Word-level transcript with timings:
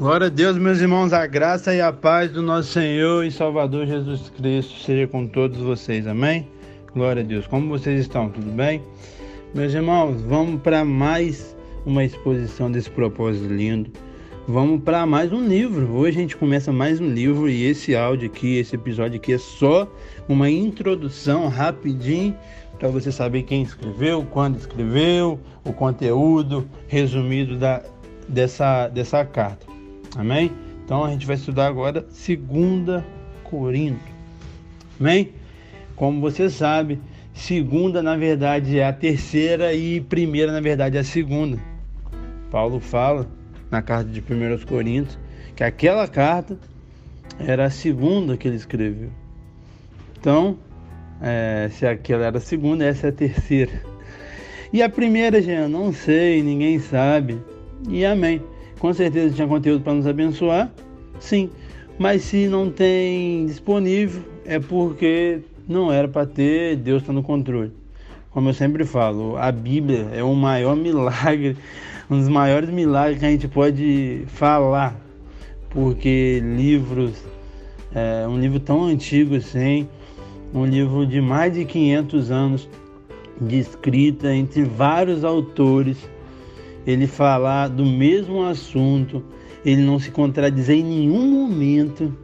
Glória 0.00 0.28
a 0.28 0.30
Deus, 0.30 0.56
meus 0.56 0.80
irmãos, 0.80 1.12
a 1.12 1.26
graça 1.26 1.74
e 1.74 1.80
a 1.82 1.92
paz 1.92 2.32
do 2.32 2.40
nosso 2.40 2.72
Senhor 2.72 3.22
e 3.22 3.30
Salvador 3.30 3.86
Jesus 3.86 4.32
Cristo 4.34 4.80
seja 4.80 5.06
com 5.06 5.26
todos 5.26 5.58
vocês, 5.58 6.06
amém? 6.06 6.48
Glória 6.94 7.22
a 7.22 7.24
Deus. 7.24 7.46
Como 7.46 7.68
vocês 7.68 8.00
estão? 8.00 8.30
Tudo 8.30 8.50
bem? 8.50 8.80
Meus 9.54 9.74
irmãos, 9.74 10.22
vamos 10.22 10.62
para 10.62 10.86
mais 10.86 11.54
uma 11.84 12.02
exposição 12.02 12.72
desse 12.72 12.88
propósito 12.88 13.52
lindo. 13.52 13.90
Vamos 14.48 14.82
para 14.82 15.04
mais 15.04 15.34
um 15.34 15.46
livro. 15.46 15.92
Hoje 15.94 16.16
a 16.16 16.20
gente 16.22 16.36
começa 16.38 16.72
mais 16.72 16.98
um 16.98 17.12
livro 17.12 17.46
e 17.46 17.64
esse 17.64 17.94
áudio 17.94 18.30
aqui, 18.30 18.56
esse 18.56 18.76
episódio 18.76 19.18
aqui 19.18 19.34
é 19.34 19.38
só 19.38 19.86
uma 20.26 20.48
introdução 20.48 21.46
rapidinho 21.48 22.34
para 22.78 22.88
você 22.88 23.12
saber 23.12 23.42
quem 23.42 23.64
escreveu, 23.64 24.26
quando 24.30 24.56
escreveu, 24.56 25.38
o 25.62 25.74
conteúdo 25.74 26.66
resumido 26.88 27.58
da, 27.58 27.82
dessa, 28.26 28.88
dessa 28.88 29.26
carta. 29.26 29.69
Amém? 30.16 30.50
Então 30.84 31.04
a 31.04 31.10
gente 31.10 31.26
vai 31.26 31.36
estudar 31.36 31.66
agora 31.66 32.00
2 32.00 33.04
Corinto. 33.44 34.00
Amém? 34.98 35.32
Como 35.94 36.20
você 36.20 36.50
sabe, 36.50 37.00
segunda 37.32 38.02
na 38.02 38.16
verdade 38.16 38.78
é 38.78 38.86
a 38.86 38.92
terceira 38.92 39.72
e 39.74 40.00
primeira 40.00 40.52
na 40.52 40.60
verdade 40.60 40.96
é 40.96 41.00
a 41.00 41.04
segunda. 41.04 41.58
Paulo 42.50 42.80
fala 42.80 43.26
na 43.70 43.80
carta 43.82 44.10
de 44.10 44.20
1 44.20 44.66
Coríntios 44.66 45.18
que 45.54 45.62
aquela 45.62 46.08
carta 46.08 46.58
era 47.38 47.66
a 47.66 47.70
segunda 47.70 48.36
que 48.36 48.48
ele 48.48 48.56
escreveu. 48.56 49.10
Então, 50.18 50.58
é, 51.22 51.68
se 51.72 51.86
aquela 51.86 52.26
era 52.26 52.38
a 52.38 52.40
segunda, 52.40 52.84
essa 52.84 53.06
é 53.06 53.10
a 53.10 53.12
terceira. 53.12 53.72
E 54.72 54.82
a 54.82 54.88
primeira, 54.88 55.40
gente, 55.42 55.68
não 55.68 55.92
sei, 55.92 56.42
ninguém 56.42 56.78
sabe. 56.78 57.40
E 57.88 58.04
amém. 58.04 58.42
Com 58.80 58.94
certeza 58.94 59.34
tinha 59.34 59.46
conteúdo 59.46 59.84
para 59.84 59.92
nos 59.92 60.06
abençoar, 60.06 60.72
sim. 61.20 61.50
Mas 61.98 62.22
se 62.22 62.48
não 62.48 62.70
tem 62.70 63.44
disponível, 63.44 64.22
é 64.46 64.58
porque 64.58 65.40
não 65.68 65.92
era 65.92 66.08
para 66.08 66.26
ter, 66.26 66.76
Deus 66.76 67.02
está 67.02 67.12
no 67.12 67.22
controle. 67.22 67.72
Como 68.30 68.48
eu 68.48 68.54
sempre 68.54 68.86
falo, 68.86 69.36
a 69.36 69.52
Bíblia 69.52 70.08
é 70.14 70.22
o 70.22 70.34
maior 70.34 70.74
milagre, 70.76 71.58
um 72.10 72.18
dos 72.18 72.28
maiores 72.28 72.70
milagres 72.70 73.18
que 73.18 73.26
a 73.26 73.30
gente 73.30 73.46
pode 73.48 74.22
falar, 74.28 74.98
porque 75.68 76.40
livros, 76.42 77.22
é, 77.94 78.26
um 78.26 78.38
livro 78.40 78.58
tão 78.60 78.84
antigo 78.84 79.36
assim, 79.36 79.86
um 80.54 80.64
livro 80.64 81.06
de 81.06 81.20
mais 81.20 81.52
de 81.52 81.66
500 81.66 82.30
anos 82.30 82.68
de 83.38 83.58
escrita 83.58 84.34
entre 84.34 84.62
vários 84.62 85.22
autores, 85.22 85.98
ele 86.86 87.06
falar 87.06 87.68
do 87.68 87.84
mesmo 87.84 88.44
assunto, 88.44 89.22
ele 89.64 89.82
não 89.82 89.98
se 89.98 90.10
contradizer 90.10 90.76
em 90.76 90.84
nenhum 90.84 91.26
momento, 91.30 92.16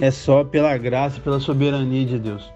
é 0.00 0.10
só 0.10 0.42
pela 0.42 0.76
graça 0.76 1.20
pela 1.20 1.38
soberania 1.38 2.04
de 2.04 2.18
Deus. 2.18 2.50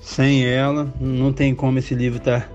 Sem 0.00 0.44
ela, 0.44 0.92
não 0.98 1.32
tem 1.32 1.54
como 1.54 1.78
esse 1.78 1.94
livro 1.94 2.18
estar 2.18 2.40
tá, 2.40 2.48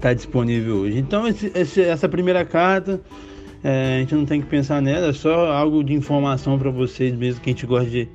tá 0.00 0.14
disponível 0.14 0.76
hoje. 0.76 0.98
Então, 0.98 1.26
esse, 1.28 1.52
esse, 1.54 1.82
essa 1.82 2.08
primeira 2.08 2.44
carta, 2.44 3.00
é, 3.62 3.96
a 3.96 3.98
gente 4.00 4.14
não 4.14 4.24
tem 4.24 4.40
que 4.40 4.46
pensar 4.46 4.80
nela, 4.80 5.08
é 5.08 5.12
só 5.12 5.52
algo 5.52 5.84
de 5.84 5.92
informação 5.92 6.58
para 6.58 6.70
vocês 6.70 7.14
mesmo, 7.14 7.40
que 7.40 7.50
a 7.50 7.52
gente 7.52 7.66
gosta 7.66 7.90
de, 7.90 8.08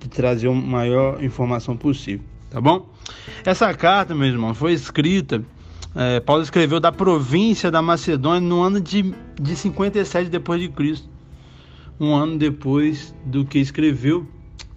de 0.00 0.08
trazer 0.08 0.48
a 0.48 0.52
maior 0.52 1.22
informação 1.22 1.76
possível, 1.76 2.24
tá 2.50 2.60
bom? 2.60 2.88
Essa 3.44 3.72
carta, 3.74 4.14
meu 4.14 4.26
irmão, 4.26 4.54
foi 4.54 4.72
escrita 4.72 5.42
é, 5.94 6.18
Paulo 6.20 6.42
escreveu 6.42 6.80
da 6.80 6.90
província 6.90 7.70
da 7.70 7.80
Macedônia 7.80 8.40
no 8.40 8.62
ano 8.62 8.80
de, 8.80 9.14
de 9.40 9.56
57 9.56 10.28
depois 10.28 10.60
de 10.60 10.68
Cristo, 10.68 11.08
um 12.00 12.14
ano 12.14 12.36
depois 12.36 13.14
do 13.24 13.44
que 13.44 13.58
escreveu 13.58 14.26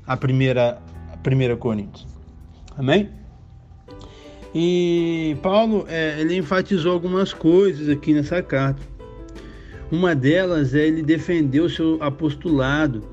a 0.05 0.15
primeira, 0.15 0.79
a 1.11 1.17
primeira 1.17 1.57
Coríntios. 1.57 2.05
Amém? 2.77 3.09
E 4.53 5.35
Paulo 5.41 5.85
é, 5.87 6.21
ele 6.21 6.37
enfatizou 6.37 6.93
algumas 6.93 7.33
coisas 7.33 7.89
aqui 7.89 8.13
nessa 8.13 8.41
carta. 8.41 8.81
Uma 9.91 10.13
delas 10.13 10.75
é 10.75 10.87
ele 10.87 11.01
defender 11.01 11.61
o 11.61 11.69
seu 11.69 11.97
apostolado. 12.01 13.03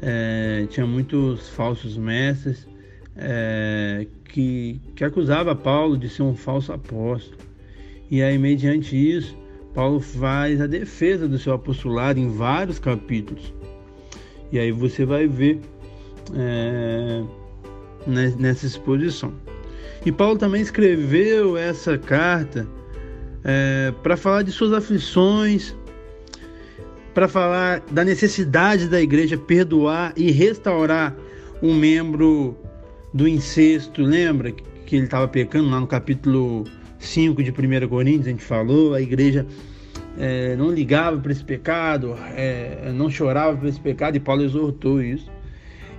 É, 0.00 0.66
tinha 0.70 0.86
muitos 0.86 1.48
falsos 1.50 1.96
mestres 1.96 2.66
é, 3.16 4.06
que, 4.24 4.80
que 4.94 5.04
acusava 5.04 5.54
Paulo 5.54 5.96
de 5.96 6.08
ser 6.08 6.22
um 6.22 6.34
falso 6.34 6.72
apóstolo. 6.72 7.36
E 8.10 8.22
aí, 8.22 8.38
mediante 8.38 8.96
isso, 8.96 9.36
Paulo 9.74 10.00
faz 10.00 10.60
a 10.60 10.66
defesa 10.66 11.28
do 11.28 11.38
seu 11.38 11.52
apostolado 11.52 12.18
em 12.18 12.28
vários 12.28 12.78
capítulos. 12.78 13.52
E 14.52 14.58
aí 14.58 14.72
você 14.72 15.04
vai 15.04 15.26
ver 15.28 15.60
é, 16.34 17.22
nessa 18.06 18.66
exposição. 18.66 19.32
E 20.04 20.10
Paulo 20.10 20.38
também 20.38 20.62
escreveu 20.62 21.56
essa 21.56 21.96
carta 21.98 22.66
é, 23.44 23.92
para 24.02 24.16
falar 24.16 24.42
de 24.42 24.50
suas 24.50 24.72
aflições, 24.72 25.74
para 27.14 27.28
falar 27.28 27.80
da 27.90 28.04
necessidade 28.04 28.88
da 28.88 29.00
igreja 29.00 29.36
perdoar 29.36 30.12
e 30.16 30.30
restaurar 30.30 31.14
um 31.62 31.74
membro 31.74 32.56
do 33.12 33.26
incesto, 33.26 34.02
lembra 34.02 34.52
que 34.52 34.96
ele 34.96 35.04
estava 35.04 35.26
pecando 35.26 35.68
lá 35.70 35.80
no 35.80 35.86
capítulo 35.86 36.64
5 36.98 37.42
de 37.42 37.50
1 37.50 37.88
Coríntios, 37.88 38.26
a 38.26 38.30
gente 38.30 38.44
falou, 38.44 38.94
a 38.94 39.00
igreja 39.00 39.46
é, 40.18 40.54
não 40.56 40.70
ligava 40.70 41.18
para 41.18 41.32
esse 41.32 41.44
pecado, 41.44 42.16
é, 42.36 42.92
não 42.94 43.10
chorava 43.10 43.56
para 43.56 43.68
esse 43.68 43.80
pecado, 43.80 44.16
e 44.16 44.20
Paulo 44.20 44.42
exortou 44.42 45.02
isso. 45.02 45.30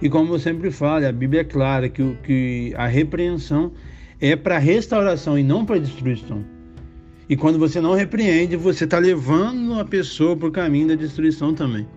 E 0.02 0.10
como 0.10 0.34
eu 0.34 0.40
sempre 0.40 0.72
falo, 0.72 1.06
a 1.06 1.12
Bíblia 1.12 1.42
é 1.42 1.44
clara 1.44 1.88
que, 1.88 2.16
que 2.24 2.74
a 2.76 2.88
repreensão 2.88 3.72
é 4.20 4.36
para 4.36 4.58
restauração 4.58 5.38
e 5.38 5.44
não 5.44 5.66
para 5.66 5.80
destruição. 5.80 6.44
E 7.30 7.36
quando 7.36 7.58
você 7.58 7.80
não 7.80 7.94
repreende, 7.94 8.56
você 8.56 8.84
está 8.84 8.98
levando 8.98 9.80
a 9.80 9.86
pessoa 9.86 10.36
para 10.36 10.48
o 10.48 10.52
caminho 10.52 10.90
da 10.90 10.96
destruição 10.96 11.54
também. 11.54 11.88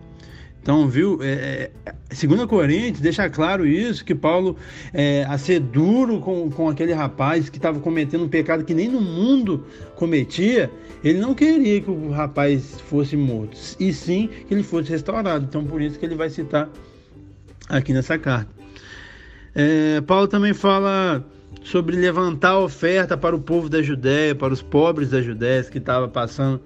Então, 0.65 0.89
viu? 0.89 1.19
É, 1.21 1.71
é, 1.85 2.27
2 2.27 2.47
Coríntios 2.47 2.99
deixa 2.99 3.29
claro 3.29 3.67
isso, 3.67 4.03
que 4.03 4.15
Paulo, 4.15 4.57
é, 4.95 5.23
a 5.29 5.37
ser 5.37 5.61
duro 5.61 6.21
com, 6.21 6.51
com 6.51 6.71
aquele 6.71 6.95
rapaz 6.95 7.51
que 7.51 7.59
estava 7.59 7.79
cometendo 7.81 8.25
um 8.25 8.29
pecado 8.29 8.65
que 8.65 8.73
nem 8.73 8.89
no 8.89 8.99
mundo 8.99 9.67
cometia, 9.95 10.71
ele 11.05 11.19
não 11.19 11.35
queria 11.35 11.83
que 11.83 11.91
o 11.91 12.09
rapaz 12.09 12.81
fosse 12.81 13.15
morto, 13.15 13.59
e 13.79 13.93
sim 13.93 14.31
que 14.49 14.55
ele 14.55 14.63
fosse 14.63 14.89
restaurado. 14.89 15.45
Então, 15.47 15.67
por 15.67 15.83
isso 15.83 15.99
que 15.99 16.07
ele 16.07 16.15
vai 16.15 16.31
citar 16.31 16.71
aqui 17.69 17.93
nessa 17.93 18.19
carta. 18.19 18.49
É, 19.55 20.01
Paulo 20.01 20.27
também 20.27 20.55
fala 20.55 21.23
sobre 21.63 21.95
levantar 21.95 22.53
a 22.53 22.61
oferta 22.61 23.19
para 23.19 23.37
o 23.37 23.39
povo 23.39 23.69
da 23.69 23.83
Judéia, 23.83 24.35
para 24.35 24.55
os 24.55 24.63
pobres 24.63 25.11
da 25.11 25.21
Judéia 25.21 25.63
que 25.65 25.77
estavam 25.77 26.09
passando 26.09 26.59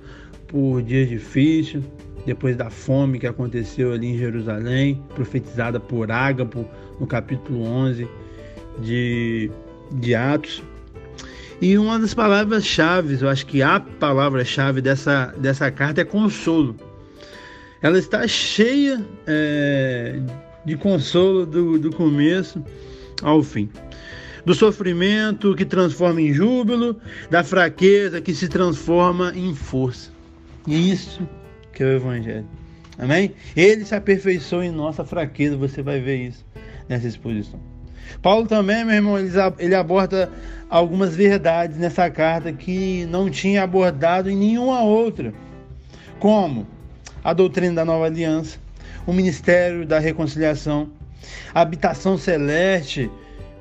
por 0.46 0.82
dias 0.82 1.08
difíceis 1.08 1.82
depois 2.28 2.54
da 2.54 2.68
fome 2.68 3.18
que 3.18 3.26
aconteceu 3.26 3.90
ali 3.90 4.08
em 4.08 4.18
Jerusalém, 4.18 5.02
profetizada 5.14 5.80
por 5.80 6.10
Ágapo 6.10 6.68
no 7.00 7.06
capítulo 7.06 7.62
11 7.62 8.06
de, 8.80 9.50
de 9.92 10.14
Atos. 10.14 10.62
E 11.58 11.78
uma 11.78 11.98
das 11.98 12.12
palavras-chave, 12.12 13.16
eu 13.18 13.30
acho 13.30 13.46
que 13.46 13.62
a 13.62 13.80
palavra-chave 13.80 14.82
dessa, 14.82 15.34
dessa 15.38 15.70
carta 15.70 16.02
é 16.02 16.04
consolo. 16.04 16.76
Ela 17.80 17.98
está 17.98 18.28
cheia 18.28 19.02
é, 19.26 20.20
de 20.66 20.76
consolo 20.76 21.46
do, 21.46 21.78
do 21.78 21.90
começo 21.90 22.62
ao 23.22 23.42
fim. 23.42 23.70
Do 24.44 24.54
sofrimento 24.54 25.54
que 25.56 25.64
transforma 25.64 26.20
em 26.20 26.34
júbilo, 26.34 26.94
da 27.30 27.42
fraqueza 27.42 28.20
que 28.20 28.34
se 28.34 28.48
transforma 28.48 29.32
em 29.34 29.54
força. 29.54 30.10
E 30.66 30.92
isso 30.92 31.26
que 31.78 31.84
é 31.84 31.86
o 31.86 31.92
Evangelho. 31.92 32.44
Amém? 32.98 33.32
Ele 33.54 33.84
se 33.84 33.94
aperfeiçoou 33.94 34.64
em 34.64 34.72
nossa 34.72 35.04
fraqueza, 35.04 35.56
você 35.56 35.80
vai 35.80 36.00
ver 36.00 36.16
isso 36.16 36.44
nessa 36.88 37.06
exposição. 37.06 37.60
Paulo 38.20 38.48
também, 38.48 38.84
meu 38.84 38.96
irmão, 38.96 39.16
ele 39.60 39.74
aborda 39.76 40.28
algumas 40.68 41.14
verdades 41.14 41.76
nessa 41.76 42.10
carta 42.10 42.52
que 42.52 43.06
não 43.06 43.30
tinha 43.30 43.62
abordado 43.62 44.28
em 44.28 44.36
nenhuma 44.36 44.82
outra. 44.82 45.32
Como 46.18 46.66
a 47.22 47.32
doutrina 47.32 47.76
da 47.76 47.84
nova 47.84 48.06
aliança, 48.06 48.58
o 49.06 49.12
ministério 49.12 49.86
da 49.86 50.00
reconciliação, 50.00 50.90
a 51.54 51.60
habitação 51.60 52.18
celeste, 52.18 53.08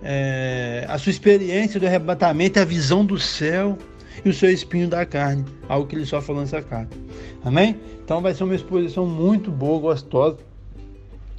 é, 0.02 0.86
a 0.90 0.98
sua 0.98 1.12
experiência 1.12 1.80
do 1.80 1.86
arrebatamento, 1.86 2.60
a 2.60 2.66
visão 2.66 3.06
do 3.06 3.20
céu 3.20 3.78
e 4.24 4.30
o 4.30 4.34
seu 4.34 4.52
espinho 4.52 4.88
da 4.88 5.06
carne, 5.06 5.46
algo 5.68 5.88
que 5.88 5.96
ele 5.96 6.06
só 6.06 6.22
falou 6.22 6.42
nessa 6.42 6.62
carta. 6.62 6.96
Amém? 7.44 7.76
Então 8.04 8.22
vai 8.22 8.34
ser 8.34 8.44
uma 8.44 8.56
exposição 8.56 9.06
muito 9.06 9.52
boa, 9.52 9.80
gostosa. 9.80 10.38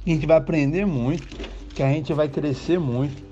a 0.05 0.09
gente 0.09 0.25
vai 0.25 0.37
aprender 0.37 0.85
muito, 0.85 1.27
que 1.73 1.83
a 1.83 1.91
gente 1.91 2.13
vai 2.13 2.27
crescer 2.27 2.79
muito 2.79 3.23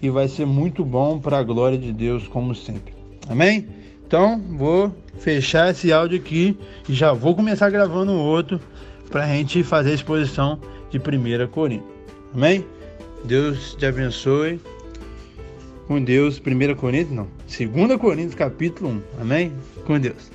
e 0.00 0.10
vai 0.10 0.28
ser 0.28 0.46
muito 0.46 0.84
bom 0.84 1.18
para 1.18 1.38
a 1.38 1.42
glória 1.42 1.78
de 1.78 1.92
Deus, 1.92 2.28
como 2.28 2.54
sempre. 2.54 2.94
Amém? 3.28 3.66
Então 4.06 4.38
vou 4.38 4.94
fechar 5.18 5.70
esse 5.70 5.92
áudio 5.92 6.18
aqui 6.18 6.56
e 6.88 6.92
já 6.92 7.12
vou 7.12 7.34
começar 7.34 7.70
gravando 7.70 8.12
outro 8.12 8.60
para 9.10 9.24
a 9.24 9.28
gente 9.28 9.62
fazer 9.62 9.92
a 9.92 9.94
exposição 9.94 10.58
de 10.90 10.98
1 10.98 11.48
Coríntios. 11.48 11.90
Amém? 12.34 12.64
Deus 13.24 13.74
te 13.74 13.86
abençoe. 13.86 14.60
Com 15.86 16.02
Deus, 16.02 16.40
1 16.40 16.74
Coríntios, 16.76 17.14
não. 17.14 17.28
2 17.46 18.00
Coríntios, 18.00 18.34
capítulo 18.34 18.90
1. 18.90 19.20
Amém? 19.20 19.52
Com 19.86 19.98
Deus. 19.98 20.30